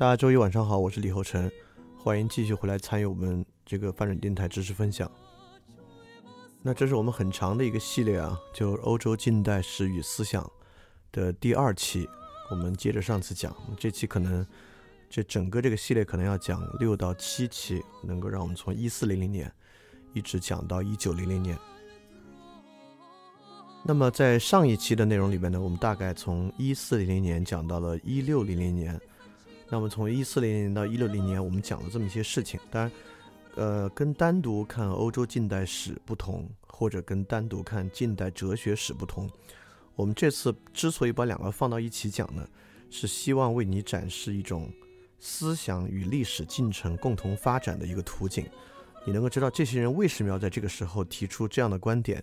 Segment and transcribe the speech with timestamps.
[0.00, 1.52] 大家周一晚上好，我是李厚成，
[1.98, 5.12] 欢迎继续回来参与我们这个发展电台知识分享。
[6.62, 10.50] 那这是我们很长的一个系列啊，就欧洲近代史与思想
[11.12, 12.08] 的第二期，
[12.50, 14.46] 我们接着上次讲，这期可能
[15.10, 19.52] 这整个这个系列可能要讲六到七期，能够让我们从一四零零年
[20.14, 21.58] 一直讲到一九零零年。
[23.84, 28.98] 那么在上一期的内容里面呢，我们大概从一四零零年讲到了一六零零年。
[29.72, 32.58] 那么从一四零年到一六零年，我们讲了这么一些事情。
[32.72, 32.92] 当然，
[33.54, 39.30] 呃，跟单独看欧洲近代史不同，或者跟单独看近代哲学史不同，
[39.94, 42.44] 我们这次之所以把两个放到一起讲呢，
[42.90, 44.68] 是希望为你展示一种
[45.20, 48.44] 思想与历史进程共同发展的一个图景。
[49.06, 52.20] 你能够知道这些人为什么要在这个时候提出这样的观点，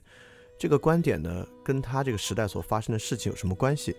[0.60, 3.96] 这个观点呢，跟他这个时代所发生的事情有什么关系？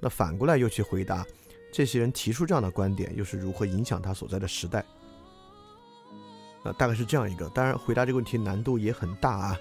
[0.00, 1.26] 那反过来又去回答。
[1.72, 4.84] 这些人提出这样的观点，又是如何影响他所在的时代？
[6.64, 7.48] 呃，大概是这样一个。
[7.50, 9.60] 当然，回答这个问题难度也很大啊。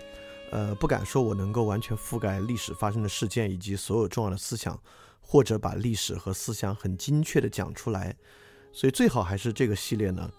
[0.52, 4.78] 呃，不敢说我能够完全覆盖历史发生的事件以及所有重要的思想，
[5.22, 8.16] 或者把历史和思想很精确的讲出来。
[8.74, 10.30] 所以最好还是这个系列呢，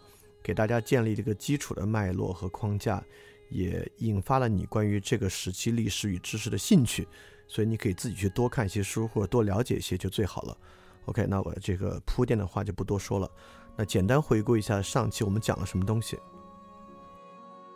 [0.43, 3.03] 给大家建立这个基础的脉络和框架，
[3.49, 7.07] 也引发了你关于这个时期历史与知识的兴趣。
[7.47, 10.57] 所以你可以自己去多看一些书，或者多了解一些，就最好了。
[11.07, 13.31] OK，那我这个铺垫的话就不多说了。
[13.77, 16.19] 那简单回顾一下上期我们讲了什么东西。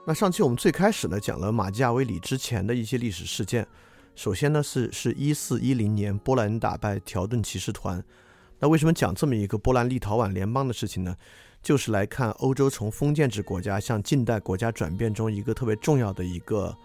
[0.05, 3.67] 那上期我们最开始呢讲了马基亚维里之前的一些历史事件。
[4.15, 8.05] 首先呢是是一四一零年波兰打败条顿骑士团。
[8.59, 11.17] 那为什么讲这么一个波兰立陶宛联邦的事情呢？
[11.63, 16.77] 就是来看欧洲从封建制国家向近代国家转变中一个特别重要的一个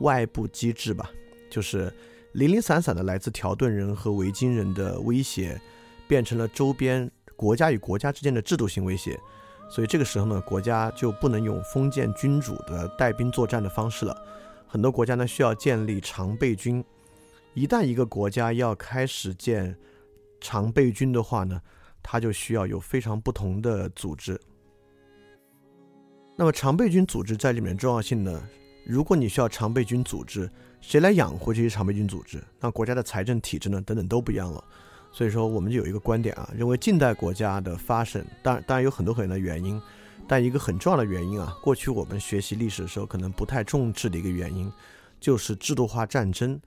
[0.00, 1.10] 外部机制吧，
[1.50, 1.90] 就是
[2.32, 5.60] 零零散散的来自条顿人和维京人的威胁。
[6.08, 9.16] 变成了周边国家与国家之间的制度性威胁，
[9.70, 14.26] 所以这个时候呢，国家就不能用封建君主的带兵作战的方式了。
[14.66, 16.84] 很多国家呢需要建立常备军。
[17.54, 19.78] 一旦一个国家要开始建
[20.40, 21.62] 常备军的话呢，
[22.02, 24.36] 它就需要有非常不同的组织。
[26.34, 28.42] 那么常备军组织在里面重要性呢？
[28.84, 32.42] 如果你需要常备军组织，谁来养活这些常备军组织？
[32.58, 33.80] 那国家的财政体制呢？
[33.82, 34.62] 等等都不一样了。
[35.12, 39.80] 所以说，我们就有一个观点啊，认为近代国家的发生，当然当然有很多很多的原因，
[40.28, 44.72] 但一个很重要的原因啊，过去我们学习历史的时候可能不太重视的一个原因，
[45.18, 46.58] 就是制度化战争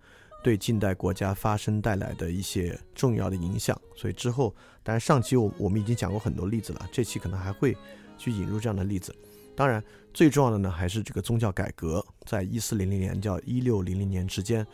[0.44, 3.80] 对近代国家发生带来的一些重要的影响。
[3.96, 4.54] 所以之后，
[4.84, 7.76] 当然上期我我们已经讲过很多例子了，这期可能还会
[8.18, 9.16] 去引入这样的例子。
[9.56, 9.84] 当然，
[10.14, 14.66] 最重要的呢，还是这个宗教改革，在一四零零年到一六零零年之间。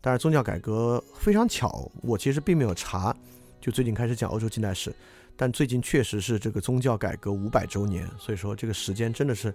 [0.00, 3.16] 但是宗教改革非常巧，我其实并没有查，
[3.60, 4.94] 就最近开始讲欧洲近代史，
[5.36, 9.52] 但最近确实是这个宗教改革五百周年，所以说这个时间真的是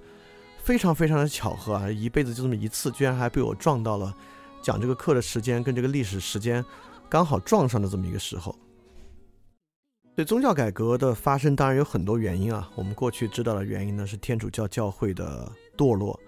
[0.63, 1.89] 非常非常的巧合啊！
[1.89, 4.13] 一辈子就这么一次，居然还被我撞到了
[4.61, 6.63] 讲这个课的时间跟这个历史时间
[7.07, 8.53] 刚好撞上的这么一个时候。
[10.13, 12.69] 对宗教改革的发生，当然有很多原因啊。
[12.75, 16.19] 我们过去知道的原因呢，是天主教教会的堕落。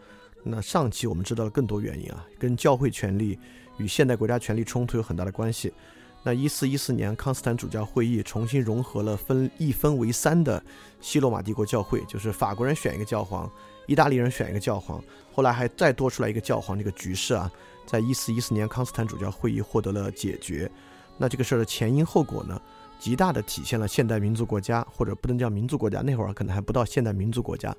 [0.41, 3.37] 那上期我们知道了更多原因啊，跟教会权力。
[3.77, 5.73] 与现代国家权力冲突有很大的关系。
[6.21, 10.63] 那一四一四年康斯坦主教会议重新融合了分一分为三的
[11.01, 13.51] 西罗马帝国教会，就是法国人选一个教皇，
[13.87, 15.03] 意大利人选一个教皇，
[15.33, 17.51] 后来还再多出来一个教皇，这个局势啊，
[17.87, 20.71] 在一四一四年康斯坦主教会议获得了解决。
[21.17, 22.61] 那这个事儿的前因后果呢，
[23.03, 27.75] 极大的体现了现代民族国家，或者不能叫民族国家，那会儿可能还不到现代民族国家，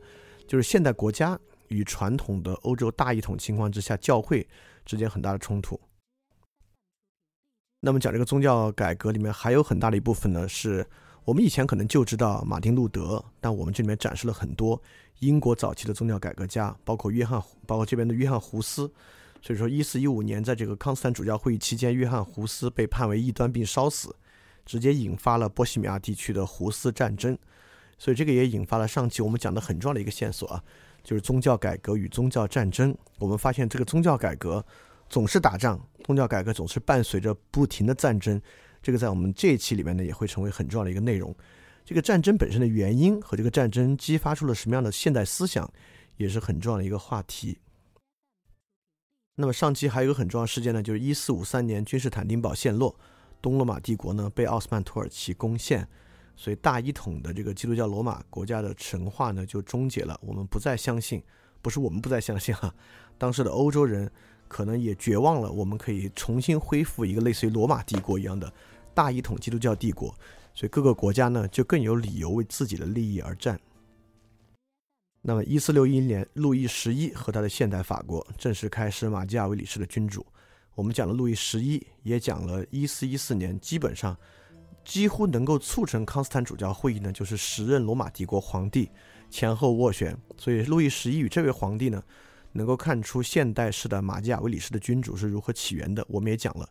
[0.47, 4.47] 就是现代国家与传统的欧洲大一统情况之下教会
[4.85, 5.81] 之间很大的冲突。
[7.81, 10.87] 那么讲这个宗教改革里面还有很大的一部分呢，是
[11.25, 14.79] 我们以前可能就知道马丁路德，但我们这里面展示了很多
[15.21, 18.93] 英国早期的宗教改革家，包括约翰，包括这边的约翰胡斯。
[19.41, 24.15] 所以说，一四一五年在这个康斯坦主教会议期间，约翰胡斯被判为异端并烧死，
[24.65, 27.37] 直接引发了波西米亚地区的胡斯战争。
[27.99, 30.63] 所以这个也引发了上期我们讲的很重要的一个线索啊，
[31.03, 32.97] 就是宗教改革与宗教战争。
[33.19, 34.65] 我们发现这个宗教改革。
[35.11, 38.41] 总是打仗，宗教改革总是伴随着不停的战争，
[38.83, 41.33] 这个在我们这一期里面呢也会成为很重要的一个内容。
[41.85, 45.71] 这个战争本身的原因和这个战争激发出了什么样的现代思想，
[46.17, 47.59] 也是很重要的一个话题。
[49.37, 52.99] 那么上期还有一个很重要的事件呢，就是一四五三年君士坦丁堡陷落，
[53.45, 55.87] 东罗马帝国呢被奥斯曼土耳其攻陷，
[56.35, 60.19] 所以大一统的这个基督教罗马国家的神话呢就终结了。
[60.23, 61.23] 我们不再相信，
[61.61, 62.75] 不是我们不再相信哈，
[63.19, 64.11] 当时的欧洲人。
[64.47, 68.53] 可能也绝望了，我们可以重新恢复一个类似于罗马帝国一样的
[68.93, 70.15] 大一统基督教帝国，
[70.55, 73.59] 所以各个国家呢就更有理由为自己的利益而战。
[75.23, 80.25] 那么，一四六一年，路易十一和他的现代法国正式开始马基雅维里式的君主。
[80.75, 84.17] 我们讲了路易十一，也讲了一四一四年，基本上
[84.85, 88.91] 几乎能够促成康斯坦主教会议呢，就是时任罗马帝国皇帝
[89.31, 90.17] 前后斡旋。
[90.37, 92.03] 所以，路易十一与这位皇帝呢。
[92.57, 96.07] 能够看出现代式的马基雅维里式的君主是如何起源的。
[96.09, 96.69] 我们也讲了，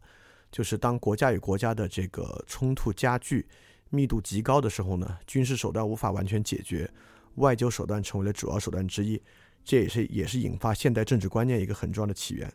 [0.49, 3.45] 就是当国家与国家的这个冲突加剧、
[3.89, 6.89] 密度极高的时候呢，军事手段无法完全解决，
[7.35, 9.21] 外交手段成为了主要手段之一。
[9.65, 12.49] 这也是也是引发现代政治观念一个很重要的起源。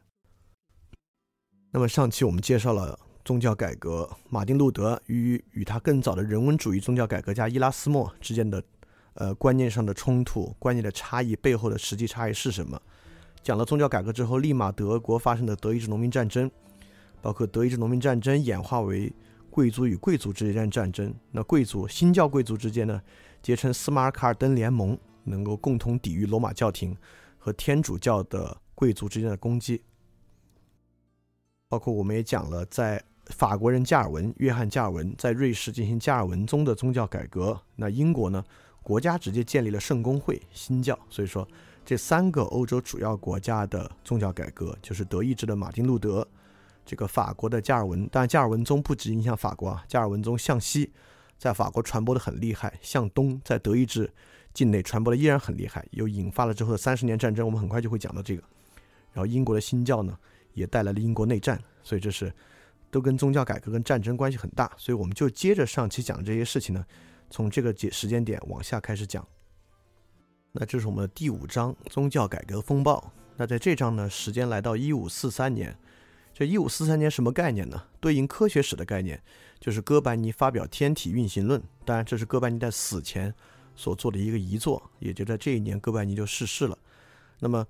[1.71, 8.63] 那么上期我们介绍了宗教改革，马丁路德与与他更早的人文主义宗教改革家伊拉斯谟之间的
[9.13, 12.81] 呃观念上的冲突、观念的差异背后的实际差异是什么？
[13.43, 16.51] 讲了宗教改革之后，立马德国发生的德意志农民战争，
[17.21, 19.13] 包括德意志农民战争演化为
[19.51, 21.15] 贵族与贵族之间战争。
[21.33, 22.99] 那贵族新教贵族之间呢，
[23.43, 26.97] 结成斯马尔卡尔登联盟，能够共同抵御罗马教廷
[27.37, 29.83] 和天主教的贵族之间的攻击。
[31.69, 37.61] 包括我们也讲了，在法国人加尔文、约翰加尔文在瑞士进行加尔文宗的宗教改革。
[37.77, 38.43] 那英国呢，
[38.83, 40.99] 国家直接建立了圣公会新教。
[41.09, 41.47] 所以说。
[41.85, 46.29] 这三个欧洲主要国家的宗教改革，就是德意志的马丁路德，
[46.85, 48.07] 这个法国的加尔文。
[48.13, 50.93] 但加尔文宗不止影响法国啊，加尔文宗向西
[51.39, 54.13] 在法国传播的很厉害，向东在德意志
[54.53, 57.47] 境内传播的依然很厉害，又引发了之后的三十年战争。
[57.47, 58.43] 我们很快就会讲到这个。
[59.15, 60.15] 然后英国的新教呢，
[60.59, 62.33] 也带来了英国内战，所以这是
[62.91, 64.71] 都跟宗教改革跟战争关系很大。
[64.77, 66.85] 所以我们就接着上期讲的这些事情呢，
[67.31, 69.27] 从这个节时间点往下开始讲。
[70.53, 73.13] 那这是我们的第五章宗教改革风暴。
[73.37, 75.75] 那在这章呢，时间来到一五四三年。
[76.35, 77.83] 这一五四三年什么概念呢？
[77.99, 79.21] 对应科学史的概念，
[79.59, 81.61] 就是哥白尼发表《天体运行论》。
[81.85, 83.35] 当然，这是哥白尼在死前
[83.75, 86.79] 所做的一个遗作，也就在这一年，哥白尼就逝世了。
[87.41, 87.67] 那么，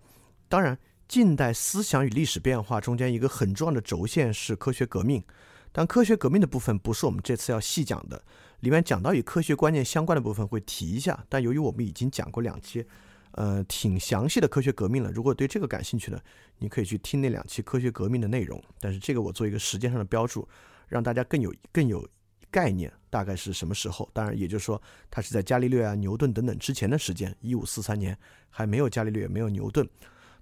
[0.50, 0.78] 当然，
[1.08, 5.24] 近代思想与历史变化中间一个很重要的轴线是科学革命。
[5.72, 8.22] 但科学革命的部分不是我们这次要细讲的。
[8.60, 12.84] 里面讲到与科学观念相关的部分会提一下，但由于我们已经讲过两期，
[13.32, 15.10] 呃，挺详细的科学革命了。
[15.10, 16.22] 如果对这个感兴趣的，
[16.58, 18.62] 你可以去听那两期科学革命的内容。
[18.78, 20.46] 但是这个我做一个时间上的标注，
[20.88, 22.06] 让大家更有更有
[22.50, 24.10] 概念，大概是什么时候？
[24.12, 28.18] 当然，也就是说，它是在伽利略啊、牛顿等等之前的时间，一五四三年
[28.50, 29.88] 还没有伽利略，没有牛顿。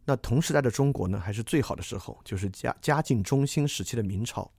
[0.07, 4.51] 那同时代的中国呢，还是最好的时候，就是嘉嘉靖中兴时期的明朝。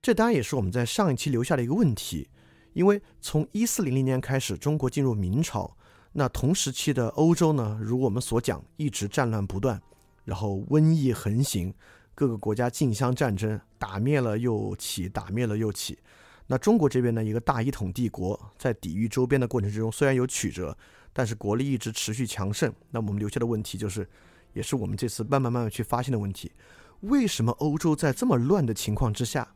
[0.00, 2.28] 这当然也是我们在上一期留下的一个问题，
[2.72, 5.76] 因为从一四零零年开始，中国进入明朝，
[6.12, 9.80] 那同时期的欧洲呢，如我们所讲，一直战乱不断，
[10.24, 11.72] 然后瘟疫横行，
[12.14, 15.98] 各个国家竞相战争，打灭了又起，打灭了又起。
[16.46, 20.76] 那中国这边呢，一个大一统帝国，在抵御周边的过程之中，虽然有曲折，
[21.14, 22.70] 但是国力一直持续强盛。
[22.90, 24.06] 那我们留下的问题就是，
[24.52, 26.52] 也是我们这次慢慢慢慢去发现的问题：
[27.00, 29.48] 为什么欧洲在这么乱的情况之下？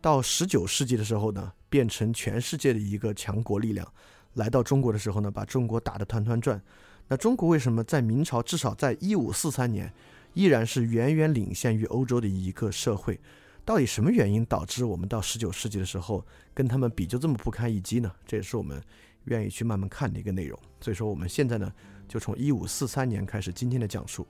[0.00, 3.90] 到十九世纪的时候呢，变成全世界的一个强国力量，
[4.34, 6.62] 来到中国的时候呢，把中国打得团团转。
[7.08, 9.92] 那中国为什么在明朝，至少在一五四三年，
[10.34, 13.18] 依然是远远领先于欧洲的一个社会？
[13.64, 16.22] 到底什么原因导致我们到十九世纪的时候
[16.52, 18.12] 跟他们比就这么不堪一击呢？
[18.26, 18.82] 这也是我们
[19.24, 20.58] 愿意去慢慢看的一个内容。
[20.80, 21.72] 所以说，我们现在呢，
[22.08, 24.26] 就从一五四三年开始今天的讲述。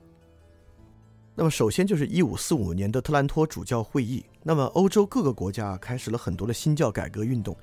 [1.34, 4.24] 那么，首先就是一五四五年的特兰托主教会议。
[4.42, 7.56] 那么，欧洲各个国家开始了很多的新教改革运动。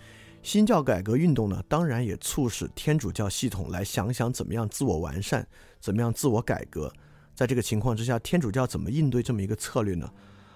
[0.43, 5.47] 新教改革运动呢，当然也促使天主教系统来想想怎么样自我完善，
[5.79, 6.91] 怎么样自我改革。
[7.33, 10.11] 在这个情况之下，天主教怎么应对这么一个策略呢？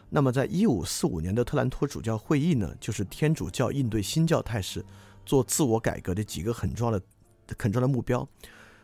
[0.10, 4.84] 那么，在一五四五年的特兰托主教会议呢，就是天主教应对新教态势
[5.26, 7.06] 做自我改革的几个很重要的、
[7.58, 8.28] 很重要的目标。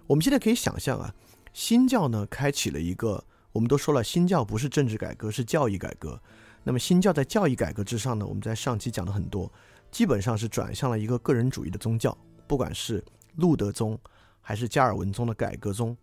[0.07, 1.13] 我们现在可以想象啊，
[1.53, 3.23] 新教呢，开启了一个。
[3.53, 6.21] 我们都说了，新教不是政治改革，是教义改革。
[6.63, 8.25] 那么新教在教义改革之上呢？
[8.25, 9.51] 我们在上期讲了很多，
[9.91, 12.17] 基本上是转向了一个个人主义的宗教。
[12.47, 13.03] 不管是
[13.35, 13.99] 路德宗
[14.39, 15.97] 还是加尔文宗的改革宗，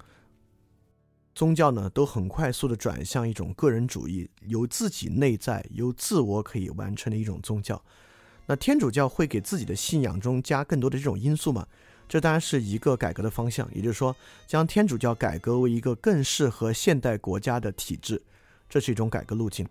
[1.34, 7.82] 宗教呢都很快速的转向一种个人主义，由自己内在、由自我可以完成的一种宗教。
[8.48, 11.66] 那天主教会给自己的信仰中加更多的这种因素吗？
[12.08, 18.22] 这当然是一个改革的方向，也就是说，将天主教改革为一个更适合现代国家的体制，
[18.66, 19.68] 这是一种改革路径。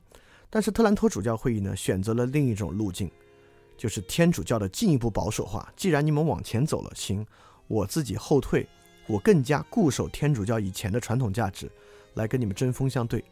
[0.48, 3.10] 但是特兰托主教会议呢，选择了另一种路径，
[3.76, 5.68] 就是天主教的进一步保守化。
[5.76, 7.26] 既然你们往前走了，行，
[7.68, 8.68] 我自己后退，
[9.08, 11.68] 我更加固守天主教以前的传统价值，
[12.14, 13.26] 来跟你们针锋相对。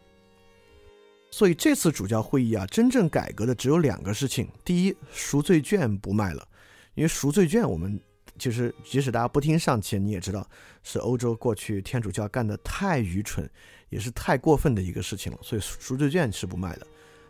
[1.32, 6.48] 所以这次主教会议啊，真正改革的只有两个事情：第一，赎罪券不卖了，
[6.94, 8.00] 因为赎罪券我们。
[8.38, 10.46] 其实，即使大家不听上期，你也知道
[10.84, 13.50] 是欧洲过去天主教干的太愚蠢，
[13.88, 15.40] 也是太过分的一个事情了。
[15.42, 16.86] 所以赎罪券是不卖的。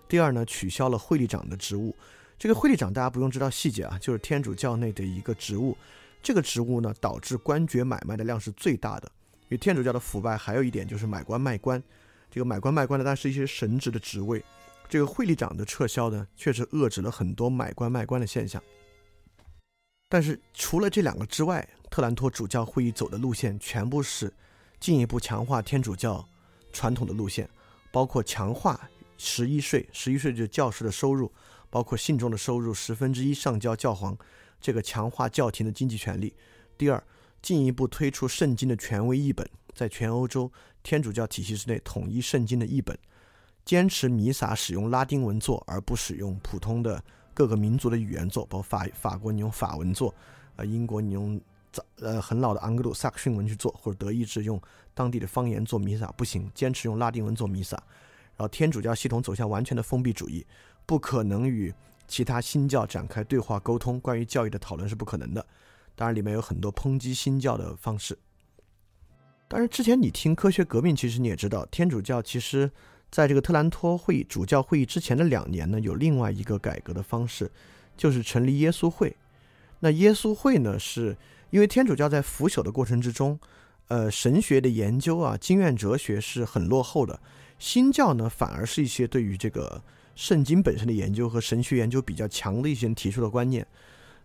[0.08, 1.96] 第二呢，取消了会理长的职务。
[2.40, 5.78] 这个会理长大家不用知道细节啊，就是天主教内的一个职务。
[6.24, 9.08] 这个职务呢，导致官爵买卖的量是最大的。
[9.42, 11.80] 因为天主教的腐败还有一点就是买官卖官。
[12.36, 14.44] 这个买官卖官的，但是一些神职的职位。
[14.90, 18.62] 这个会理长的撤销呢，确实遏制了很多买官卖官的现象。
[20.10, 24.32] 但是除了这两个之外，特兰托主教会议走的路线全部是
[24.82, 26.28] 进一步强化天主教
[26.74, 27.50] 传统的路线，
[27.90, 28.78] 包括强化
[29.18, 31.32] 十一税，十一税就是教士的收入，
[31.70, 34.16] 包括信众的收入十分之一上交教皇，
[34.60, 36.36] 这个强化教廷的经济权利。
[36.78, 37.02] 第二，
[37.42, 40.52] 进一步推出圣经的权威译本，在全欧洲
[40.86, 42.96] 天主教体系之内统一圣经的译本，
[43.66, 47.04] 坚持弥撒使用拉丁文做，而不使用普通的。
[47.34, 50.16] 各个民族的语言做，包括法法国你用法文做，
[50.56, 51.38] 呃，英国你用
[51.70, 54.58] 早呃很老的盎格鲁撒克逊文去做，或者德意志用
[54.94, 57.76] 当地的方言做弥撒不行，坚持用拉丁文做弥撒。
[58.38, 60.48] 然后天主教系统走向完全的封闭主义，
[60.86, 61.74] 不可能与
[62.08, 65.46] 其他新教展开对话沟通，关于教育的讨论是不可能的。
[65.94, 68.18] 当然里面有很多抨击新教的方式。
[69.56, 72.70] 当然之前你听科学革命，其实你也知道，天主教其实。
[73.10, 77.50] 在这个特兰托会议主教会议之前的两年呢，有另外一个改革的方式，
[77.96, 79.16] 就是成立耶稣会。
[79.80, 81.16] 那耶稣会呢，是
[81.52, 83.40] 因为天主教在腐朽的过程之中，
[83.88, 87.18] 呃，神学的研究啊，经验哲学是很落后的。
[87.58, 89.82] 新教呢，反而是一些对于这个
[90.16, 93.66] 圣经本身的研究和神学研究比较强的一些人提出的观念。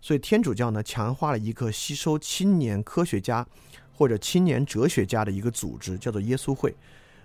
[0.00, 3.46] 所以天主教呢，强化了一个吸收青年科学家
[4.00, 6.74] 或者青年哲学家的一个组织，叫做耶稣会。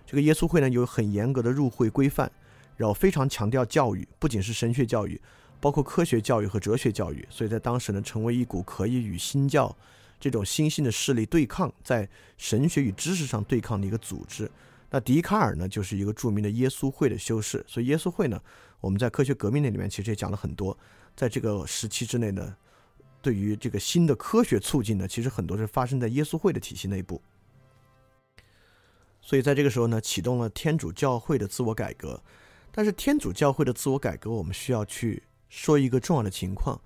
[0.06, 2.30] 这个耶稣会呢有很严格的入会规范，
[2.76, 5.18] 然后非常强调教育，不仅是神学教育，
[5.62, 7.26] 包括科学教育和哲学教育。
[7.30, 9.74] 所以在当时呢，成为一股可以与新教
[10.20, 14.52] 这种新兴的势力对抗，在神学与知识上对抗的一个组织。
[14.90, 17.64] 那笛卡尔呢，就是一个著名的耶稣会的修士。
[17.70, 18.38] 所以耶稣会呢，
[18.82, 20.78] 我们在科学革命那里面其实也讲了很多。
[21.16, 22.54] 在这个时期之内呢，
[23.26, 27.20] 对于这个新的科学促进呢，其实很多是发生在耶稣会的体系内部。
[29.20, 32.22] 所以在这个时候呢，启动了天主教会的自我改革。
[32.72, 36.80] 但是天主教会的自我改革，我们需要去说一个重要的情况。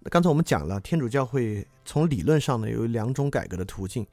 [0.00, 4.06] 那刚才我们讲了，天主教会从理论上呢有两种改革的途径，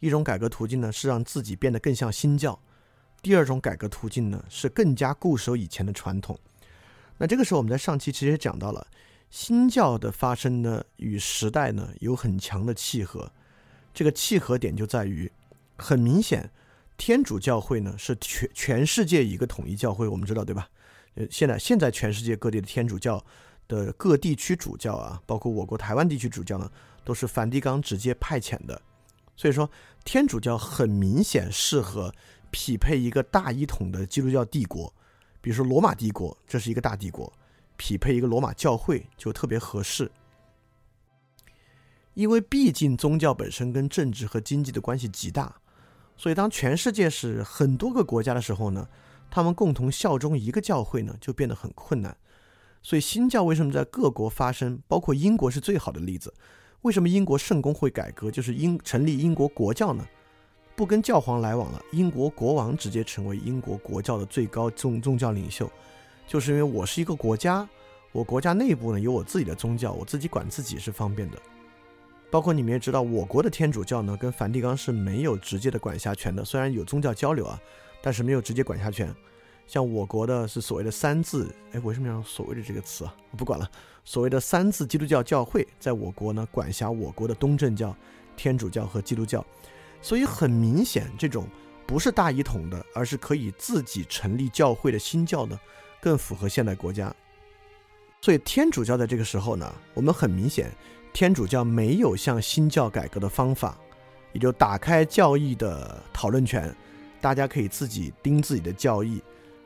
[0.00, 2.58] 一种改革途径呢是让自己变得更像新教，
[3.20, 6.40] 第二种改革途径呢是更加固守以前的传统。
[7.18, 8.86] 那这个时候我们在上期其实也讲到了，
[9.30, 13.30] 新教的发生呢与时代呢有很强的契合，
[13.92, 15.30] 这个契合点就在于
[15.76, 16.50] 很明显。
[16.96, 20.68] 天主教会呢是全全世界一个统一教会，我们知道对吧？
[21.14, 23.24] 呃，现在现在全世界各地的天主教
[23.68, 26.70] 的各地区主教啊，包括我国台湾地区主教呢，
[27.04, 28.80] 都是梵蒂冈直接派遣的。
[29.36, 29.70] 所以说，
[30.04, 32.12] 天主教很明显适合
[32.50, 34.92] 匹配一个大一统的基督教帝国，
[35.40, 37.32] 比如说罗马帝国，这是一个大帝国，
[37.78, 40.10] 匹配一个罗马教会就特别合适。
[42.12, 45.56] 因为毕竟宗教本身跟政治和经济的关系极大。
[46.16, 48.88] 所以，当全世界是很多个国家的时候呢，
[49.30, 52.16] 他们共同效忠一个教会呢，就变得很困难。
[52.82, 54.82] 所以新教为什么在各国发生？
[54.88, 56.34] 包括英国是最好的例子。
[56.82, 60.04] 为什么英国圣公会改革，就是英成立英国国教呢？
[60.74, 65.70] 不跟教皇来往了，英国国王直接成为英国国教的最高宗宗教领袖，
[66.28, 67.66] 就是因为我是一个国家，
[68.12, 71.38] 我国家内部呢有我自己的宗教，我自己管自己是方便的。
[72.30, 77.58] 包括你们也知道，我国的天主教呢跟梵蒂冈是没有直接的管辖权的，虽然有宗教交流啊，
[78.02, 79.12] 但是没有直接管辖权。
[79.66, 83.14] 像我国的是所谓的三字，哎，为什么要用所谓的这个词啊？
[83.30, 83.66] 我不管了，
[84.04, 87.96] 所谓的三字基督教教会在我国呢管辖我国的东正教、
[88.36, 89.44] 天主教和基督教。
[90.02, 91.46] 所以很明显，这种
[91.86, 95.58] 不是大一统的，而是可以自己成立教会的新教呢，
[96.00, 97.14] 更符合现代国家。
[98.20, 100.70] 所以天主教在这个时候呢，我们很明显，
[101.12, 103.78] 天主教没有像新教改革的方法，
[104.32, 106.74] 也就打开教义的讨论权，
[107.20, 109.22] 大家可以自己定自己的教义，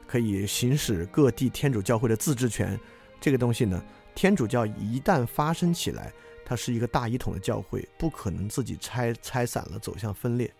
[0.06, 2.78] 可以行使各地天主教会的自治权。
[3.20, 3.82] 这个东西呢，
[4.14, 6.12] 天主教一旦发生起来。
[6.44, 10.52] 它是一个大一统的教会，不可能自己拆拆散了走向分裂。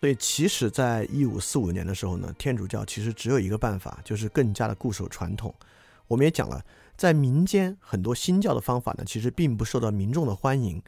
[0.00, 5.54] 所以，其实，在一五四五年的时候呢，天主教其实只有一个办法，就是更加的固守传统。
[6.08, 6.64] 我们也讲了，
[6.96, 10.82] 在民间很多新教的方法呢，其实并不受到民众的欢迎，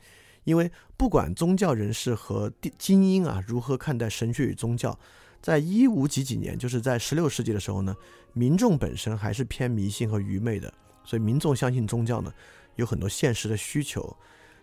[0.45, 4.99] 因为不管宗教人士和精英啊如何看待神学与宗教，
[5.42, 7.95] 在一五几几年，就是在十六世纪的时候呢，
[8.33, 10.73] 民众本身还是偏迷信和愚昧的，
[11.04, 12.33] 所以民众相信宗教呢。
[12.76, 14.16] 有很多现实的需求，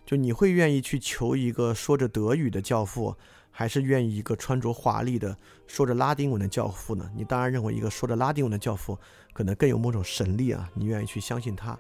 [0.04, 3.16] 就你会愿意去求一个说着德语的教父，
[3.60, 5.36] 还是愿意一个穿着华丽的
[5.68, 7.12] 说着拉丁文的教父呢？
[7.14, 8.98] 你当然认为一个说着拉丁文的教父
[9.34, 11.78] 可能更有某种神力啊，你愿意去相信他。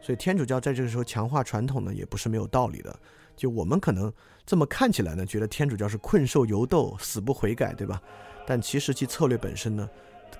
[0.00, 2.98] 所以天主教在这个时候强化传统呢，也不是没有道理的。
[3.36, 4.12] 就我们可能
[4.44, 8.02] 这么看起来呢，觉得天主教是困兽犹斗，死不悔改，对吧？
[8.44, 9.88] 但其实其策略本身呢，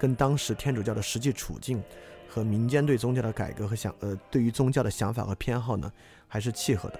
[0.01, 1.81] 跟当时天主教的实际处境。
[2.29, 5.93] 和民间对宗教的改革和想呃，对于宗教的想法和偏好呢，
[6.27, 6.99] 还是契合的。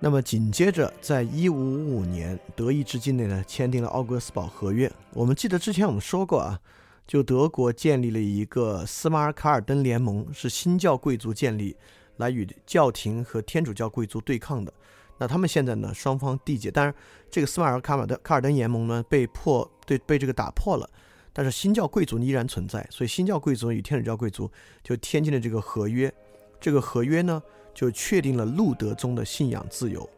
[0.00, 4.90] 那么紧接着，在一五五五年，德意志境内呢，签订了奥格斯堡合约。
[5.14, 6.60] 我们记得之前我们说过啊，
[7.06, 11.74] 就德国建立了一个斯马尔卡尔登联盟，是新教贵族建立
[12.18, 14.70] 来与教廷和天主教贵族对抗的。
[15.16, 16.94] 那他们现在呢，双方缔结，当然
[17.30, 20.90] 这个斯马尔卡尔登卡尔登联盟呢，被迫对被这个打破了。
[21.32, 24.50] 但是新教贵族依然存在，所以新教贵族与天主教贵族
[24.82, 26.12] 就签订了这个合约。
[26.60, 27.42] 这个合约呢，
[27.74, 30.08] 就确定了路德宗的信仰自由。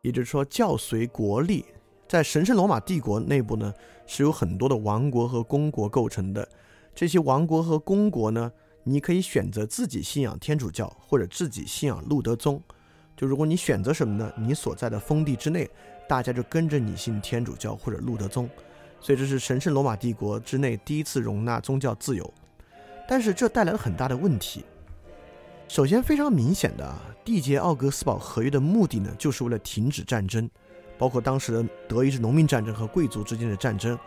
[0.00, 1.64] 也就是说，教随国立，
[2.08, 3.74] 在神圣罗马帝国内部呢，
[4.06, 6.48] 是有很多的王国和公国构成的。
[6.94, 8.50] 这些王国和公国呢，
[8.84, 12.62] 你可以选择自己信仰天主教，或者自己信仰路德宗。
[13.16, 14.32] 就如果你选择什么呢？
[14.38, 15.68] 你所在的封地之内，
[16.08, 18.48] 大家就跟着你信天主教或者路德宗。
[19.00, 22.32] 所以这是神圣罗马帝国之内第一次容纳宗教自由，
[23.08, 24.64] 但是这带来了很大的问题。
[25.68, 30.48] 首先，非常明显的，缔结奥格斯堡合约的目的呢，就是为了停止战争，
[30.96, 33.98] 包括当时的德意志农民战争和贵族之间的战争。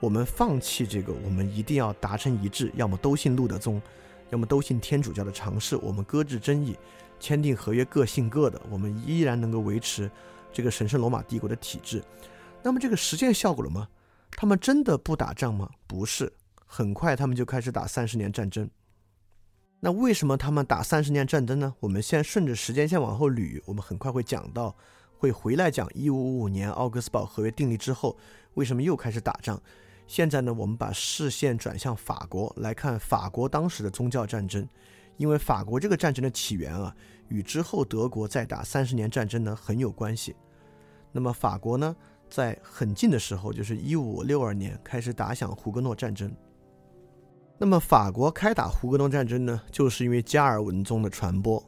[0.00, 3.80] 我们放弃这个，我们一定要达成一致，要么都信路德宗，
[4.30, 5.76] 要么都信天主教的尝试。
[5.76, 6.76] 我们搁置争议，
[7.20, 10.10] 签订合约，各信各的，我们依然能够维持
[10.52, 12.02] 这个神圣罗马帝国的体制。
[12.60, 13.88] 那么，这个实现效果了吗？
[14.32, 15.70] 他们真的不打仗吗？
[15.86, 16.30] 不是，
[16.66, 18.68] 很快他们就开始打三十年战争。
[19.84, 21.74] 那为什么他们打三十年战争呢？
[21.78, 24.74] 我们先顺着时间线往后捋，我们很快会讲到，
[25.18, 28.16] 会回来讲一五五五年奥格斯堡合约订立之后，
[28.54, 29.60] 为什么又开始打仗。
[30.06, 34.66] 现在呢，我们把视线转向法国来看法国当时的宗教战争，
[35.18, 36.96] 因为法国这个战争的起源啊，
[37.28, 40.34] 与之后德国再打三十年战争呢很有关系。
[41.12, 41.94] 那么法国呢？
[42.30, 46.34] 在很近的时候，就是一五六二年开始打响胡格诺战争。
[47.56, 51.62] 那么法国开打胡格诺战争呢，就是因为加尔文宗的传播。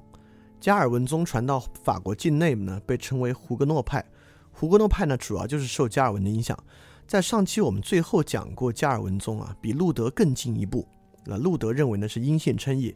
[0.61, 4.05] 加尔文宗传到法国境内呢，被称为胡格诺派。
[4.51, 6.59] 胡格诺派呢，主要就是受加尔文的影响。
[7.07, 10.87] 在上期我们最后讲过，加尔文宗啊，比路德更进一步。
[11.25, 12.95] 那路德认为呢是因信称义，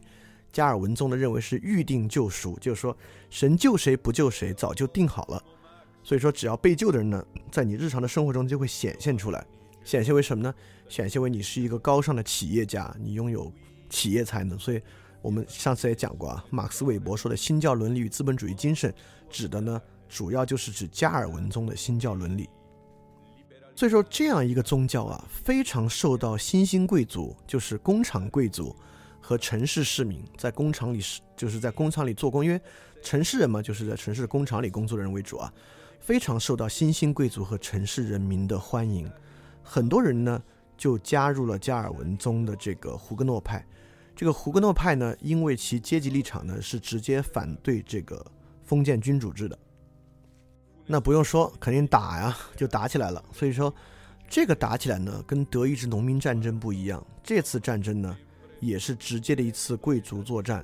[0.51, 2.95] 加尔文宗呢认为是预定救赎，就是说
[3.29, 5.41] 神救谁不救谁，早就定好了。
[6.03, 9.45] 所以说，只要被救的人呢，在你日常的生活中就会显现出来，
[9.83, 10.53] 显现为什么呢？
[10.87, 13.51] 显现为你是一个高尚的企业家，你拥有
[13.89, 14.59] 企业才能。
[14.59, 14.81] 所以，
[15.21, 18.93] 我们上次也讲过啊，马克思韦伯说的新教伦理与资本主义精神，
[19.29, 22.49] 指的呢，主要就是指加尔文宗的新教伦理。
[23.75, 28.75] 所以说，这样一个宗教啊，非常受到新兴贵族，就是工厂贵族
[29.19, 32.59] 和城市市民，在工厂里是就是在工厂里做工，因为
[33.01, 35.51] 城市人嘛，就是在城市工厂里工作的人为主啊。
[35.99, 39.09] 非常受到新兴贵族和城市人民的欢迎，
[39.63, 40.41] 很多人呢
[40.77, 43.65] 就加入了加尔文宗的这个胡格诺派。
[44.15, 48.23] 这个胡格诺派呢，因为其阶级立场呢是直接反对这个
[48.63, 49.57] 封建君主制的，
[50.85, 53.23] 那不用说，肯定打呀，就打起来了。
[53.31, 53.73] 所以说，
[54.29, 58.15] 这个打起来呢，跟德意志农民战争不一样，这次战争呢，
[58.59, 60.63] 也是直接的一次贵族作战。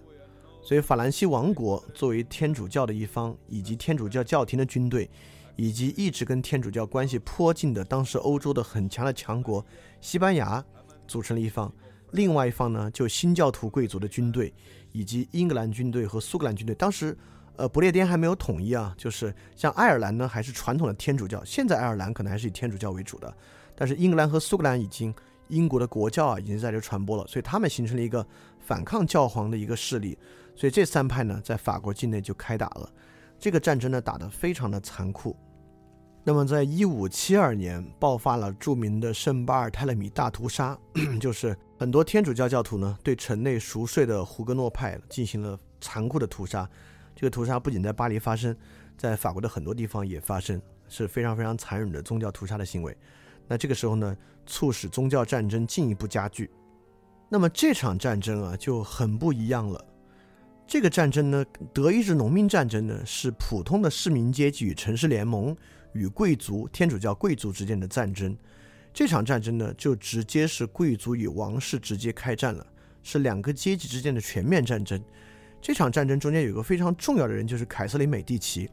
[0.62, 5.10] 所以，法兰西王国作为天主教的一方，以及天主教教廷的军队，
[5.58, 9.66] 以及一直跟天主教关系颇近的当时欧洲的很强的强国
[10.00, 10.64] 西班牙，
[11.08, 11.70] 组成了一方；
[12.12, 14.54] 另外一方呢，就新教徒贵族的军队，
[14.92, 16.76] 以及英格兰军队和苏格兰军队。
[16.76, 17.18] 当时，
[17.56, 21.44] 呃，不列颠还没有统一啊，就是像爱尔兰呢，还是传统的天主教。
[21.44, 23.36] 现在爱尔兰可能还是以天主教为主的，
[23.76, 25.12] 但是英格兰和苏格兰已经
[25.48, 28.24] 英国的国教啊，已经在这传播了，所以他们形成了一个
[28.60, 30.16] 反抗教皇的一个势力。
[30.56, 32.88] 所以这三派呢，在法国境内就开打了，
[33.40, 35.36] 这个战争呢打得非常的残酷。
[36.28, 40.78] 那么，在一五七二年爆发了著名的圣巴尔泰勒米大屠杀，
[41.22, 46.70] 就是很多天主教教徒呢对城内熟睡的胡格诺派进行了残酷的屠杀。
[47.16, 48.54] 这个屠杀不仅在巴黎发生，
[48.98, 52.94] 在法国的很多地方也发生，是非常非常残忍的宗教屠杀的行为。
[53.48, 54.14] 那这个时候呢，
[54.46, 56.52] 促使宗教战争进一步加剧。
[57.30, 59.82] 那么这场战争啊就很不一样了。
[60.68, 65.56] 这个战争呢，德意志农民战争呢，是普通的市民阶级与城市联盟
[65.98, 68.38] 与贵族天主教贵族之间的战争。
[68.94, 72.66] 这场战争呢，就直接是贵族与王室直接开战了，
[73.04, 75.04] 是两个阶级之间的全面战争。
[75.62, 78.70] 这场战争中间有个非常重要的人，就是凯瑟琳美第奇。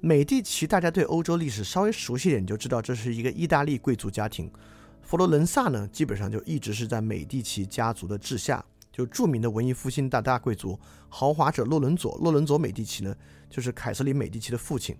[0.00, 4.50] 美第奇，大家对欧洲历史稍微熟悉点，就知道这是一个意大利贵族家庭。
[5.02, 8.64] 佛罗伦萨呢，基本上就一直是在美第奇家族的治下。
[8.92, 13.14] 就著名的文艺复兴大大贵族豪华者洛伦佐，洛伦佐美第奇呢，
[13.48, 14.96] 就是凯瑟琳美第奇的父亲。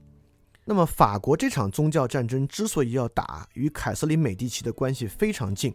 [0.65, 5.75] 那么法国这场宗教战争之所以要打，与凯瑟琳美第奇的关系非常近，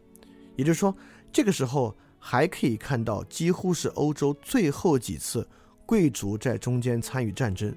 [0.55, 0.95] 也就是说，
[1.33, 5.47] 这个时候还可以看到几乎是欧洲最后几次
[5.85, 7.75] 贵族在中间参与战争。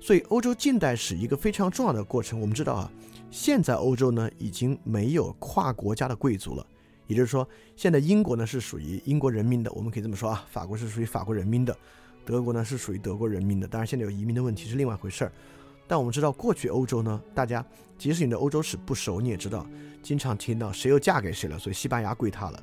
[0.00, 2.92] 所以欧洲近代史一个非常重要的过程，我们知道啊，
[3.30, 6.64] 现在欧洲呢已经没有跨国家的贵族了。
[7.06, 10.44] 也就是说，现在英国呢是属于英国人民的，我们可以这么说啊。
[10.50, 11.74] 法国是属于法国人民的，
[12.24, 13.66] 德国呢是属于德国人民的。
[13.66, 15.32] 当然，现在有移民的问题是另外一回事儿。
[15.88, 17.64] 但我们知道，过去欧洲呢，大家
[17.96, 19.66] 即使你对欧洲史不熟，你也知道，
[20.02, 22.60] 经常听到谁又嫁给谁了，所以西班牙归他了；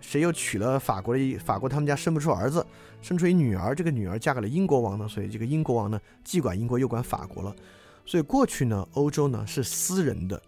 [0.00, 2.64] 谁又娶了法国的法国，他们家生不出儿子，
[3.02, 7.54] 生出一女儿，这个女儿嫁给了英国王呢，所以这个英国王呢既管英国又管法国了。
[8.06, 10.40] 所以过去呢，欧洲呢是私人的，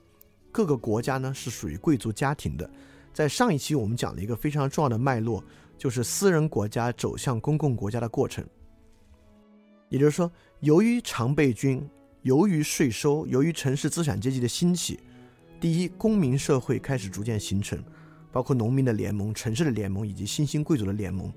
[0.50, 2.70] 各个国家呢是属于贵族家庭的。
[3.12, 5.42] 在上一期我们讲了一个非常重要的脉络，
[5.76, 8.44] 就是私人国家走向公共国家的过程。
[9.90, 11.86] 也就是说，由于常备军，
[12.22, 15.00] 由于税收，由于城市资产阶级的兴起，
[15.60, 17.82] 第一，公民社会开始逐渐形成，
[18.30, 21.32] 包括农民的联盟、城市的联盟以及新兴贵族的联盟。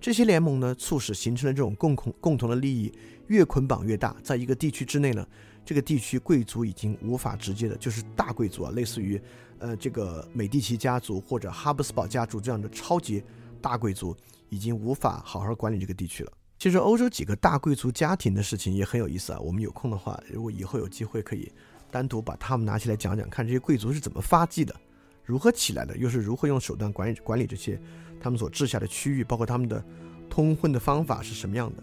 [0.00, 2.90] 这些联盟呢，促使形成了这种共同共同的利益
[3.26, 4.16] 越捆绑越大。
[4.22, 5.26] 在一个地区之内呢，
[5.62, 9.20] 这个地区贵族已经无法直接的，就是大贵族啊，类似于。
[9.58, 13.22] 呃，这个美第奇家族或者哈布斯堡家族这样的超级
[13.60, 14.16] 大贵族
[14.48, 16.32] 已经无法好好管理这个地区了。
[16.60, 19.40] 其实欧洲几个大贵族家庭的事情也很有意思啊。
[19.40, 21.50] 我们有空的话，如果以后有机会，可以
[21.90, 24.76] 单独把他们拿起来讲讲，看这些贵族是怎么发迹的，
[25.24, 27.80] 如何起来的，又是如何用手段管理管理这些
[28.20, 29.82] 他们所治下的区域，包括他们的
[30.28, 31.82] 通婚的方法是什么样的。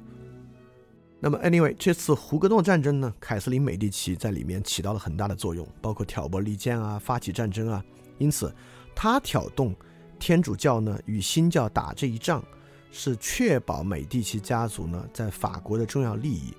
[1.19, 7.83] 那么，anyway，这次胡格诺战争呢，凯瑟琳美第奇在里面起到了很大的作用，包括挑拨离间啊，发起战争啊。
[8.19, 8.53] 因此，
[8.95, 9.75] 他挑动
[10.19, 12.45] 天主教呢与新教打这一仗，
[12.91, 16.53] 是确保美第奇家族呢在法国的重要利益。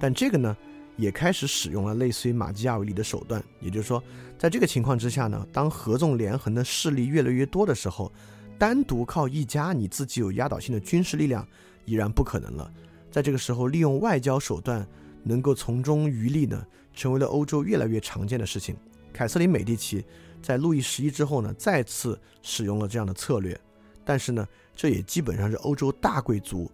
[0.00, 0.56] 但这个呢，
[0.96, 4.02] 也开始使用了类似于马基亚维里的手段，也就是说，
[4.38, 8.12] 在这个情况之下呢，当合纵连横的势力越来越多的时候，
[8.58, 11.46] 单独靠一家你自己有压倒性的军事力量，
[11.84, 12.70] 已然不可能了。
[13.10, 14.86] 在这个时候，利用外交手段
[15.22, 18.76] 能够从中渔利呢，成为了欧洲越来越常见的事情。
[19.12, 20.04] 凯瑟琳美第奇
[20.40, 23.58] 在路易十一之后呢，再次使用了这样的策略，
[24.04, 26.70] 但是呢，这也基本上是欧洲大贵族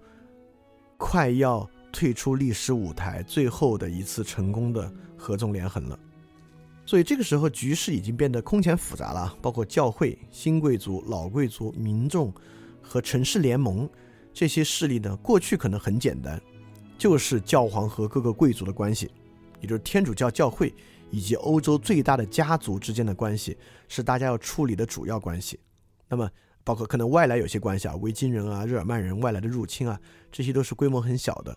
[0.96, 5.98] 快要退出历史舞台最后的一次成功的合纵连横了。
[6.86, 12.32] 所以这个时候局势已经变得空前复杂了，包括教会、新贵族、老贵族、民众
[12.82, 13.88] 和城市联盟。
[14.32, 16.40] 这些势力呢，过去可能很简单，
[16.96, 19.10] 就是教皇和各个贵族的关系，
[19.60, 20.72] 也就是天主教教会
[21.10, 25.58] 以及欧洲最大的家族之间的关系，是大家要处理的主要关系。
[26.08, 26.30] 那么，
[26.68, 29.98] 包括可能外来有些关系啊，维京人啊、日耳曼人外来的入侵啊，
[30.30, 31.56] 这些都是规模很小的。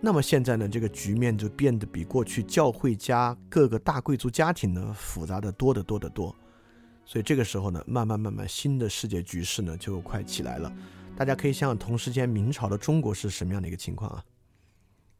[0.00, 6.34] 那么现在呢，这个局面就变得比过去教会加各个大贵族家庭呢复杂的多得多得多。
[7.04, 10.72] 所以这个时候呢，慢慢慢慢，新的世界局势呢就快起来了。
[11.14, 14.24] 大家可以想想同时间明朝的中国是什么样的一个情况啊？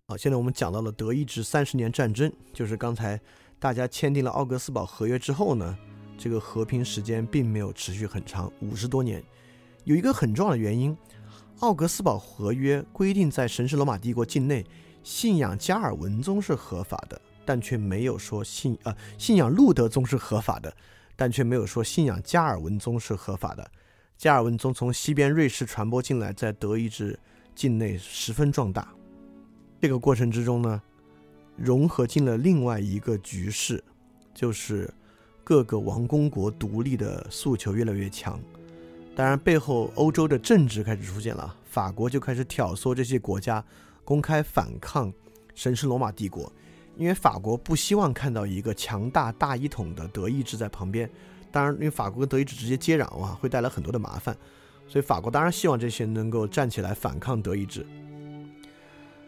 [0.08, 3.20] 好，现在我们讲到了德意志三十年战争，就是刚才
[3.58, 5.76] 大家签订了奥格斯堡合约之后呢，
[6.22, 9.20] 这个和平时间并没有持续很长，五十多年。
[9.82, 10.96] 有一个很重要的原因，
[11.58, 14.64] 奥格斯堡合约规定在神圣罗马帝国境内
[15.02, 20.72] 信仰加尔文宗是合法的，但却没有说信呃信仰路德宗是合法的，
[21.16, 23.68] 但却没有说信仰加尔文宗是合法的。
[24.16, 27.18] 加尔文宗从西边瑞士传播进来，在德意志
[27.52, 28.94] 境内十分壮大。
[29.80, 30.80] 这个过程之中呢，
[31.56, 33.82] 融合进了另外一个局势，
[34.32, 34.88] 就是
[35.52, 38.40] 各个王公国独立的诉求越来越强。
[39.14, 43.62] 当然，背后欧洲的政治开始出现了，法国就开始挑唆这些国家
[44.02, 45.12] 公开反抗
[45.54, 46.50] 神圣罗马帝国，
[46.96, 51.06] 因为法国不希望看到一个强大大一统的德意志在旁边。
[51.50, 54.34] 当然，因为法国跟德意志直接接壤啊，会带来很多的麻烦，
[54.88, 57.86] 所以法国当然希望这些能够站起来反抗德意志。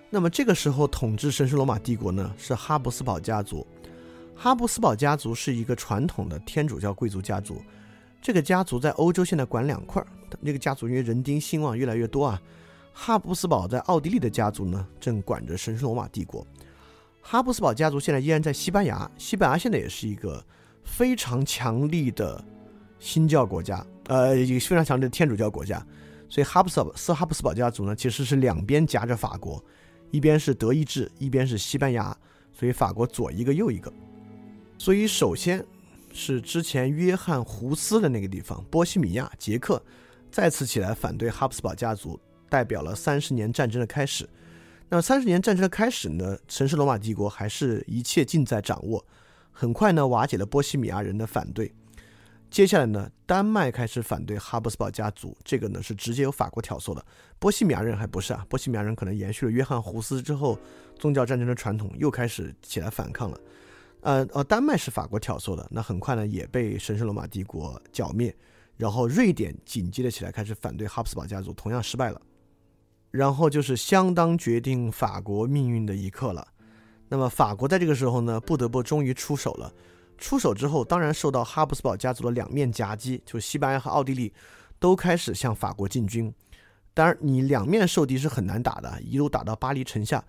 [0.09, 3.67] 那么这个时候统治神圣罗马帝国呢是哈布斯堡家族。
[4.37, 7.63] 哈布斯堡家族是一个传统的天主教贵族家族。
[8.21, 10.09] 这个家族在欧洲现在管两块儿。
[10.41, 12.41] 那个家族因为人丁兴旺越来越多啊。
[12.93, 16.47] 哈布斯堡在奥地利的家族呢正管着神圣罗马帝国。
[17.21, 19.11] 哈布斯堡家族现在依然在西班牙。
[19.17, 20.45] 西班牙现在也是一个
[20.83, 22.43] 非常强力的
[22.99, 25.85] 新教国家，呃，一个非常强的天主教国家。
[26.29, 29.63] 所以哈布斯堡斯哈布斯堡家族呢其实是两边夹着法国。
[30.11, 32.17] 一边是德意志，一边是西班牙，
[32.53, 33.93] 所以法国左一个右一个。
[34.79, 35.65] 所以首先
[36.13, 39.83] 是之前约翰胡斯的那个地方，波西米亚、捷克，
[40.31, 44.29] 再次起来反对哈布斯堡家族，代表了三十年战争的开始。
[44.89, 49.05] 那三十年战争的开始呢，城市罗马帝国还是一切尽在掌握，
[49.51, 51.73] 很快呢瓦解了波西米亚人的反对。
[52.51, 57.05] 接下来呢，丹麦开始反对哈布斯堡家族，这个呢是直接由法国挑唆的。
[57.41, 60.57] 波西米亚人还不是啊，波西米亚人可能延续了约翰胡斯之后
[60.99, 63.41] 宗教战争的传统，又开始起来反抗了。
[64.05, 68.35] 呃呃，丹麦是法国挑唆的，那很快呢也被神圣罗马帝国剿灭。
[68.77, 72.21] 然后瑞典紧接着起来开始反对哈布斯堡家族，同样失败了。
[73.11, 76.47] 然后就是相当决定法国命运的一刻了。
[77.09, 79.73] 那么法国在这个时候呢，不得不终于出手了。
[80.19, 84.33] 出手之后，当然受到哈布斯堡家族的两面夹击，就西班牙和奥地利
[84.79, 86.31] 都开始向法国进军。
[86.93, 90.23] 当然，你两面受敌是很难打的，一路打到巴黎城下。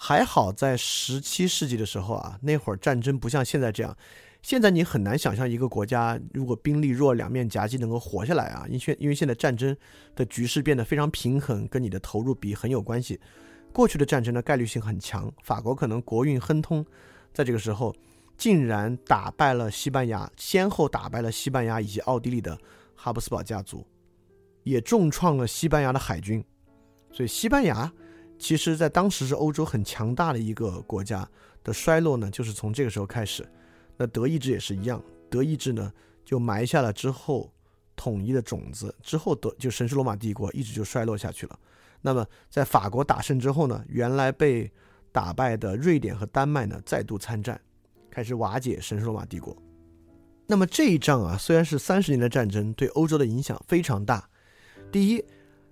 [0.00, 3.96] 还好在十七世纪的时候啊，那会儿战争不像现在这样。
[4.40, 8.64] 现在你很难想象一个国家如果兵力弱，两面夹击能够活下来啊。
[8.70, 9.76] 因为因为现在战争
[10.14, 13.20] 的局势变得非常平衡，跟你的投入比很有关系。
[13.72, 16.86] 过去的战争的概率性很强，法国可能国运亨通，
[17.34, 17.94] 在这个时候。
[18.36, 22.56] 竟然打败了西班牙，先后打败了西班牙以及奥地利的
[22.94, 23.84] 哈布斯堡家族，
[24.62, 26.40] 也重创了西班牙的海军。
[27.10, 27.92] 所以，西班牙
[28.38, 31.28] 其实在当时是欧洲很强大的一个国家
[31.64, 33.46] 的衰落呢，就是从这个时候开始。
[33.96, 35.92] 那德意志也是一样，德意志呢
[36.24, 37.52] 就埋下了之后
[37.96, 41.58] 统一的种子，之后德就神圣罗马帝国一直就衰落下去了。
[42.00, 44.70] 那么，在法国打胜之后呢，原来被
[45.10, 47.60] 打败的瑞典和丹麦呢再度参战。
[48.08, 49.56] 开始瓦解神圣罗马帝国。
[50.46, 54.28] 那么这一仗啊，虽然是三十年的战争，对欧洲的影响非常大。
[54.90, 55.22] 第一，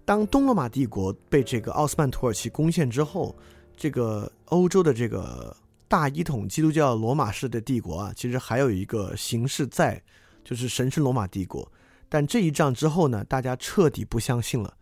[0.06, 3.34] 当东罗马帝国被这个奥斯曼土耳其攻陷之后，
[3.76, 5.54] 这个欧洲的这个
[5.88, 10.00] 大一统基督教罗马式的帝国啊，其实还有一个形式在，
[10.44, 11.70] 就是神圣罗马帝国。
[12.08, 14.76] 但这一仗之后呢，大家彻底不相信了，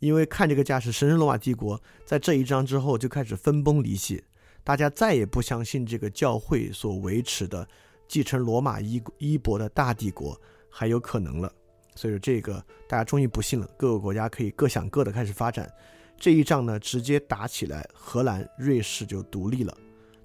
[0.00, 4.24] 因为看这个架势，神圣罗马帝国在这一仗之后就开始分崩离析。
[4.64, 7.68] 大家再也不相信这个教会所维持的
[8.08, 10.36] 继承罗马衣衣钵的大帝国
[10.68, 11.52] 还有可能了，
[11.96, 13.68] 所以说这个大家终于不信了。
[13.76, 15.68] 各个国家可以各想各的开始发展。
[16.16, 19.76] 这一仗呢，直接打起来，荷兰、瑞士就独立了，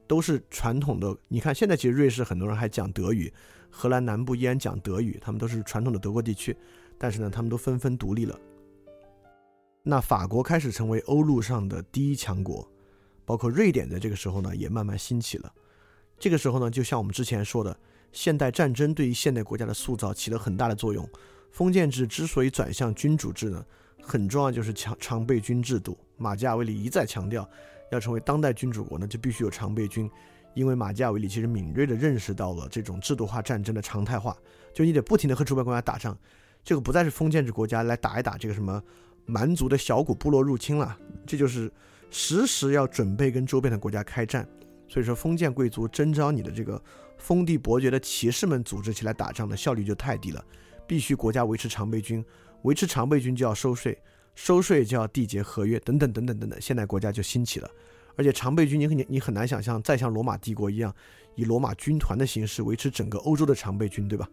[0.06, 1.18] 都是传统的。
[1.28, 3.34] 你看现在其实瑞士很多人还讲德语，
[3.70, 6.56] 荷兰南部依然讲德语，他们都是传统的德国地区，
[6.98, 8.40] 但是呢，他们都纷纷独立了。
[9.82, 12.68] 那法国开始成为欧陆上的第一强国。
[13.24, 15.50] 包括瑞典在这个时候呢，也慢慢兴起了。
[16.20, 17.78] 这个时候呢，就像我们之前说的，
[18.12, 21.08] 现代战争对于现代国家的塑造起了很大的作用。
[21.52, 23.64] 封建制之所以转向君主制呢，
[24.02, 25.98] 很重要就是强常备军制度。
[26.18, 27.48] 马基雅维里一再强调，
[27.92, 30.10] 要成为当代君主国呢，就必须有常备军。
[30.54, 34.36] 因为马基雅维里其实敏锐地认识到了这种制度化战争的常态化，
[34.74, 36.18] 就你得不停地和周边国家打仗，
[36.64, 38.82] 这个不再是封建制国家来打一打这个什么
[39.26, 41.72] 蛮族的小股部落入侵了，这就是。
[42.14, 44.46] 时时要准备跟周边的国家开战，
[44.86, 46.84] 所以说封建贵族征召你的这个
[47.18, 50.44] 封地伯爵的骑士们组织起来打仗的效率就太低了，
[50.88, 52.24] 必须国家维持常备军，
[52.64, 53.98] 维持常备军就要收税，
[54.36, 57.70] 收税就要缔结合约，等等等等等等，现代国家就兴起了。
[58.18, 60.94] 而且常备军，你你你很难想象再像罗马帝国一样，
[61.36, 64.30] 以罗马军团的形式维持整个欧洲的常备军，对吧？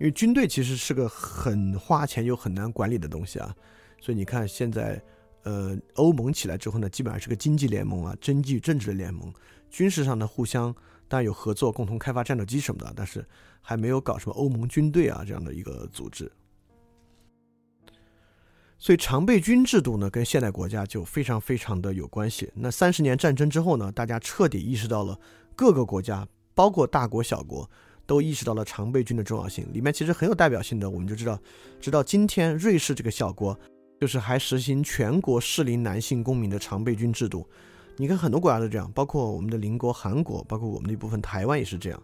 [0.00, 3.54] 因为军队其实是个很花钱又很难管理的东西啊。
[4.00, 5.00] 所以你看现在，
[5.44, 9.32] 呃，欧盟起来之后呢，基本上是个经济联盟啊，经济政治的联盟，
[9.70, 10.74] 军事上呢互相
[11.08, 13.24] 但有合作，共同开发战斗机什么的，但是
[13.60, 16.30] 还没有搞什么欧盟军队啊这样的一个组织。
[18.76, 22.50] 所以常备军制度呢，跟现代国家就非常非常的有关系。
[22.54, 25.18] 那三十年战争之后呢，大家彻底意识到了
[25.56, 27.70] 各个国家，包括大国小国，
[28.04, 29.66] 都意识到了常备军的重要性。
[29.72, 31.38] 里面其实很有代表性的，我们就知道，
[31.80, 33.58] 直到今天，瑞士这个小国，
[34.00, 37.48] 就是还实行全国适龄男性公民的常备军制度。
[37.96, 42.02] 你看很多国家都这样，包括我们的邻国韩国，包括我们的一部分台湾也是这样，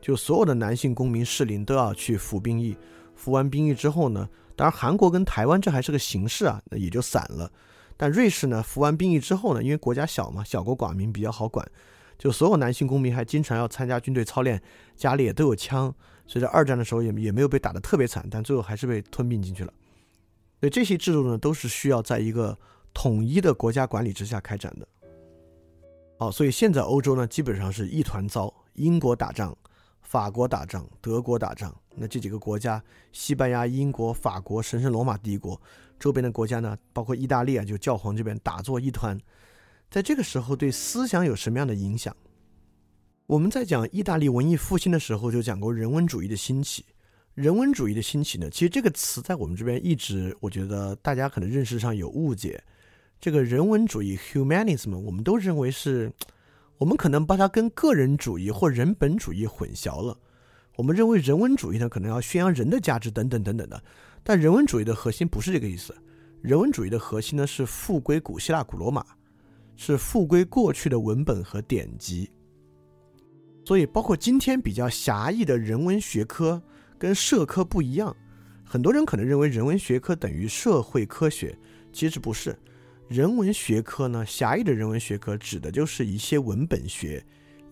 [0.00, 2.76] 就所有的男性公民适龄都要去服兵役。
[3.14, 4.28] 服完兵役之后呢？
[4.54, 7.50] 当然，韩国跟台湾这还是个形式啊，那也就散了。
[7.96, 11.66] 但瑞士呢，服完兵役之后呢，因为国家小嘛，小国寡民比较好管，
[12.18, 14.60] 就所有男性公民还经常要参加军队操练，
[14.94, 15.92] 家里也都有枪，
[16.26, 19.72] 所以在二战的时候也也没有被打得特别惨，但最后还是被吞并进去了。
[20.60, 22.56] 所以这些制度呢，都是需要在一个
[22.92, 24.86] 统一的国家管理之下开展的。
[26.22, 29.58] 好，所以现在欧洲呢，基本上是一团糟，英国打仗。
[30.02, 32.80] 法国打仗，德国打仗，那这几个国家，
[33.10, 35.60] 西班牙、英国、法国、神圣罗马帝国
[35.98, 39.18] 周边的国家呢，包括意大利啊，就教皇这边打作一团。
[39.90, 42.16] 在这个时候，对思想有什么样的影响？
[43.26, 46.84] 我们在讲意大利文艺复兴的时候，就讲过人文主义的兴起。
[47.34, 52.62] 人文主义的兴起呢，其实这个词在我们这边一直，我觉得大家可能认识上有误解。
[53.22, 56.12] 这个人文主义 （humanism），我们都认为是。
[56.78, 60.18] 我们可能把它跟个人主义或人本主义混淆了。
[60.74, 63.80] 我们认为人文主义呢，可能要宣扬人的价值等等等等的。
[64.24, 65.94] 但人文主义的核心不是这个意思。
[66.40, 69.06] 人文主义的核心呢，是复归古希腊、古罗马，
[69.76, 72.28] 是复归过去的文本和典籍。
[73.64, 76.60] 所以，包括今天比较狭义的人文学科
[76.98, 78.16] 跟社科不一样。
[78.64, 81.56] 很多人可能认为人文学科等于社会科学，
[81.92, 82.58] 其实不是。
[83.12, 87.22] 人文学科呢，狭义的人文学科指的就是一些文本学，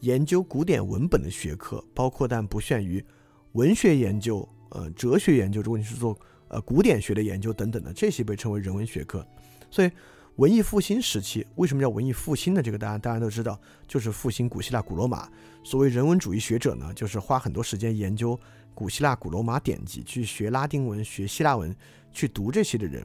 [0.00, 3.02] 研究古典文本的学科，包括但不限于
[3.52, 6.14] 文学研究、呃哲学研究，如果你是做
[6.48, 9.26] 呃古典学的研究等等的，这些被称为人文学科。
[9.70, 9.90] 所以，
[10.36, 12.62] 文艺复兴时期为什么叫文艺复兴呢？
[12.62, 15.26] 这个大家大家都知道，就是复兴古希腊、古罗马。
[15.64, 18.38] 所谓人文主义学者呢，就是花很多时间研究
[18.74, 21.74] 古希腊、古罗马典籍，去学拉丁文、学希腊文，
[22.12, 23.02] 去读这些的人。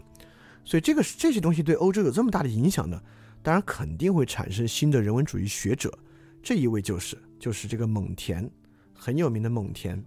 [0.66, 3.00] 所以这个这些东西对欧洲有这么大的影响呢？
[3.42, 5.96] 当然肯定会产生新的人文主义学者。
[6.42, 8.50] 这一位就是就是这个蒙田，
[8.94, 10.04] 很有名的蒙田。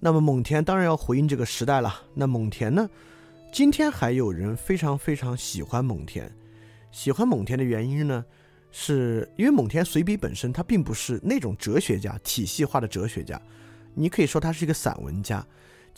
[0.00, 1.94] 那么蒙田当然要回应这个时代了。
[2.14, 2.88] 那蒙田呢？
[3.52, 6.30] 今天还有人非常非常喜欢蒙田。
[6.90, 8.24] 喜欢蒙田的原因呢，
[8.70, 13.40] 是因为蒙田随笔本身他并不是那种哲学家体系化的哲学家，
[13.94, 15.46] 你可以说他是一个散文家。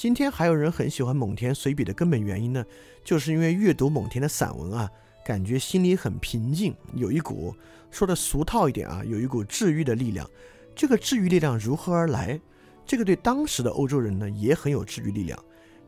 [0.01, 2.65] 今天还有人很喜欢蒙田随笔的根本原因呢，
[3.05, 4.91] 就是因为阅读蒙田的散文啊，
[5.23, 7.55] 感觉心里很平静，有一股
[7.91, 10.27] 说的俗套一点啊，有一股治愈的力量。
[10.75, 12.41] 这个治愈力量如何而来？
[12.87, 15.39] 这个对当时的欧洲人呢也很有治愈力量，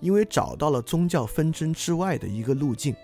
[0.00, 2.94] 因为找到了宗教纷争之外的一个路径。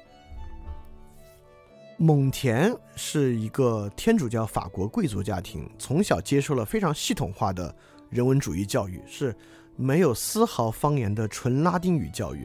[1.97, 7.75] 蒙田是一个天主教法国贵族家庭，从小接受了非常系统化的
[8.11, 9.35] 人文主义教育，是。
[9.81, 12.45] 没有丝毫方言的纯拉丁语教育，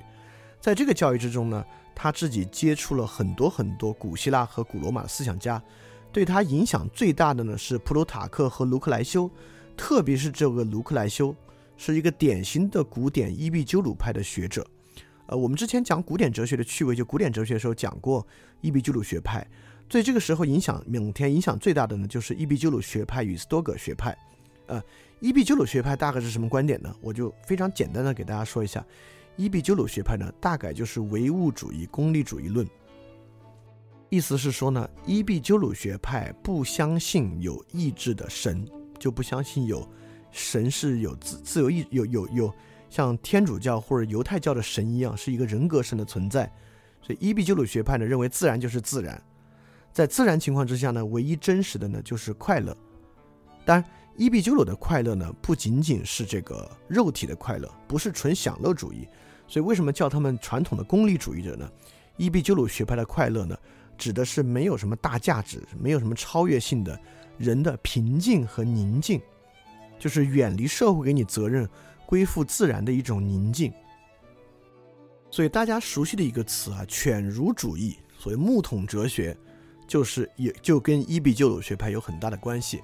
[0.61, 1.65] 在这个教育之中呢，
[1.95, 5.59] 他自己接触了很多很多古希腊和古罗马的思想家，
[6.11, 9.27] 对他影响最大的呢是普鲁塔克和卢克莱修，
[9.75, 11.35] 特别是这个卢克莱修
[11.75, 14.63] 是一个典型的古典伊壁鸠鲁派的学者。
[15.25, 18.25] 呃，我们之前讲古典哲学的趣味，就古典哲学的时候讲过
[18.61, 19.43] 伊壁鸠鲁学派，
[19.89, 24.15] 所以这个时候影响蒙田影响最大的呢就是伊壁鸠鲁学派与斯多葛学派，
[24.67, 24.79] 呃。
[25.23, 26.93] 伊壁鸠鲁学派大概是什么观点呢？
[26.99, 28.85] 我就非常简单的给大家说一下，
[29.37, 32.67] 伊壁鸠鲁学派呢，大概就是唯物主义、功利主义论。
[34.09, 38.67] 意思是说呢，伊壁鸠鲁学派不相信有意志的神，
[38.99, 39.89] 就不相信有
[40.29, 42.53] 神是有自自由意有有有
[42.89, 46.51] 像天主教或者犹太教的神一样是一个人格神的存在。
[47.01, 49.23] 所以伊壁鸠鲁学派呢，认为自然就是自然，
[49.93, 52.75] 在自然情况之下呢，唯一真实的呢就是快乐。
[53.63, 53.85] 当然。
[54.15, 59.07] 伊壁鸠鲁的快乐呢，不仅仅是这个肉体的快乐，不是纯享乐主义。
[59.47, 61.69] 所以为什么叫他们传统的功利主义者呢？
[62.17, 63.57] 伊壁鸠鲁学派的快乐呢，
[63.97, 66.99] 指的是没有什么大价值，没有什么超越性的
[67.37, 69.19] 人的平静和宁静，
[69.97, 71.67] 就是远离社会给你责任，
[72.05, 73.73] 归附自然的一种宁静。
[75.31, 79.35] 所以大家熟悉的一个词啊，犬儒主义，所谓木桶哲学，
[79.87, 82.83] 就是也就跟伊壁鸠鲁学派有很大的关系。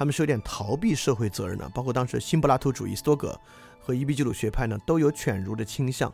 [0.00, 3.38] 他们是有点逃避社会责任的，包括当时新柏拉图主义斯多葛
[3.78, 6.10] 和伊壁鸠鲁学派呢，都有犬儒的倾向。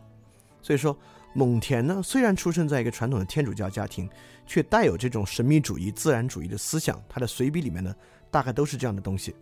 [0.61, 0.93] 所以说，
[1.33, 4.09] 蒙田呢，虽然出生在一个传统的天主教家庭，
[4.45, 7.01] 却带有这种神秘主义、自然主义的思想。
[7.07, 7.95] 他的随笔里面呢，
[8.29, 9.33] 大概都是这样的东西。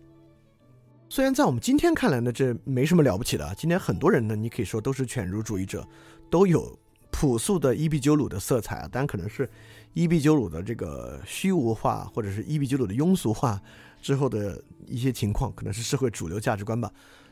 [1.08, 3.52] 虽然在我们今天看来呢，这没什么了不起的。
[3.56, 5.84] 今天很多人呢，你可以说都是犬儒主义者。
[6.30, 6.78] 都有
[7.10, 9.50] 朴素的伊壁鸠鲁的色彩啊，当然可能是
[9.92, 13.60] 伊壁鸠鲁的这个虚无化，或者是伊壁鸠鲁的庸俗化
[14.06, 16.88] 之后的一些情况，可能是社会主流价值观吧。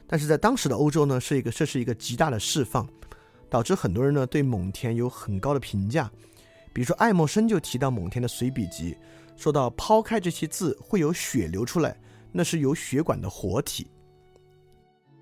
[0.09, 2.85] 但是在当时的欧洲呢，是一个这是一个极大的释放，
[3.49, 6.11] 导致很多人呢对蒙田有很高的评价。
[6.72, 8.97] 比如说爱默生就提到蒙田的随笔集，
[9.37, 11.97] 说到抛开这些字会有血流出来，
[12.33, 13.87] 那是有血管的活体。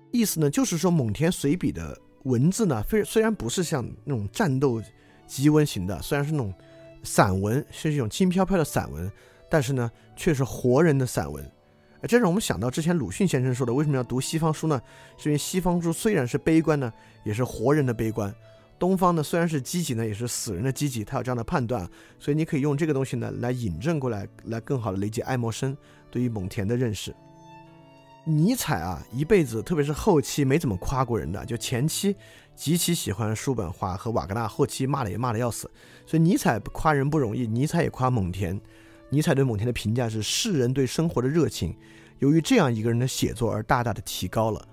[0.09, 1.95] 意思呢就是说蒙田随笔的。
[2.23, 4.81] 文字呢，非虽然不是像那种战斗
[5.27, 6.53] 檄文型的，虽然是那种
[7.03, 9.11] 散文，是一种轻飘飘的散文，
[9.53, 11.45] 但是呢，却是活人的散文。
[12.01, 14.81] 哎，这让我们想到之前鲁迅先生说的，为什么要读西方书呢？
[15.15, 16.91] 是因为西方书虽然是悲观呢，
[17.23, 18.31] 也是活人的悲观；
[18.79, 21.05] 东方呢虽然是积极呢，也是死人的积极。
[21.05, 21.87] 他有这样的判断，
[22.17, 25.77] 所以你可以用这个东西呢来引证过来，来更好的理解爱默生
[26.09, 27.13] 对于蒙田的认识。
[28.25, 32.15] 尼采啊，一辈子，特别是后期没怎么夸过人的，就前期
[32.55, 35.69] 极其喜欢叔本华和瓦格纳，后期骂的也骂的要死。
[36.07, 38.59] 所以尼采夸人不容易，尼采也夸蒙田。
[39.13, 41.77] 尼采对蒙田的评价是世人对生活的热情，
[42.17, 44.67] 由于这样一个人的写作而大大的提高了。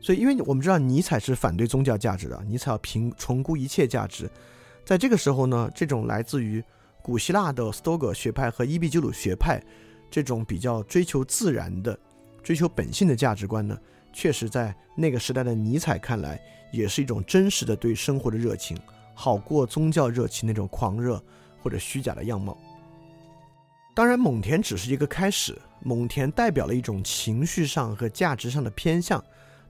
[0.00, 4.26] 所以，因为我们知道尼采是反对宗教价值的，尼采要评重估一切价值。
[4.86, 6.64] 在这个时候呢，这种来自于
[7.02, 9.62] 古希腊的斯多葛学派和伊壁鸠鲁学派
[10.10, 11.98] 这种比较追求自然的。
[12.42, 13.78] 追求本性的价值观呢，
[14.14, 16.40] 确实在那个时代的尼采看来，
[16.72, 18.78] 也是一种真实的对生活的热情，
[19.12, 21.22] 好过宗教热情那种狂热
[21.62, 22.56] 或者虚假的样貌。
[23.94, 29.22] 当然，蒙田只是一个开始，蒙田代表了一种情绪上和价值上的偏向。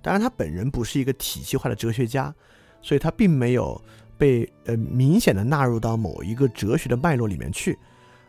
[0.02, 2.34] 当然，他本人不是一个体系化的哲学家，
[2.82, 3.80] 所以他并没有
[4.16, 7.78] 被呃明显的纳入到某一个哲学的脉络里面去。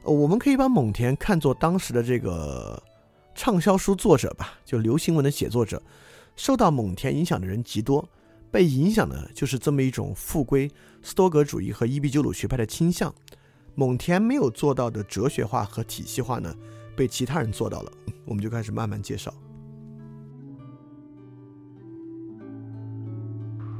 [0.03, 2.81] 呃，我们可以把蒙田看作当时的这个。
[3.37, 5.83] 畅销书作者吧，就流行文的写作者，
[6.37, 8.07] 受到蒙田影响的人极多，
[8.49, 10.71] 被影响的就是这么一种复归
[11.03, 13.13] 斯多格主义和伊壁鸠鲁学派的倾向。
[13.75, 16.53] 蒙田没有做到的哲学化和体系化呢，
[16.95, 17.91] 被其他人做到了。
[18.25, 19.33] 我们就开始慢慢介绍。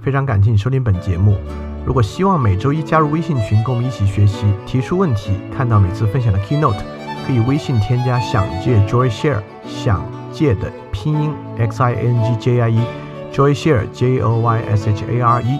[0.02, 1.38] 非常感谢你收听本节目。
[1.86, 6.84] 如果希望每周一加入微信群，跟我们一起学习，提出问题，看到每次分享的 keynote。
[7.26, 15.06] 可以微信添加“想借 Joy Share”，想借的拼音 x i n g j i e，Joy Share j o y s h
[15.06, 15.60] a r e，